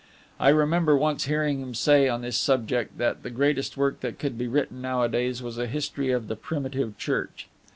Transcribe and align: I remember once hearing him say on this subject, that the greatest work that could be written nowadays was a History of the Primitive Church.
I 0.39 0.49
remember 0.49 0.97
once 0.97 1.25
hearing 1.25 1.59
him 1.61 1.75
say 1.75 2.09
on 2.09 2.23
this 2.23 2.35
subject, 2.35 2.97
that 2.97 3.21
the 3.21 3.29
greatest 3.29 3.77
work 3.77 3.99
that 3.99 4.17
could 4.17 4.35
be 4.35 4.47
written 4.47 4.81
nowadays 4.81 5.43
was 5.43 5.59
a 5.59 5.67
History 5.67 6.09
of 6.09 6.27
the 6.27 6.35
Primitive 6.35 6.97
Church. 6.97 7.47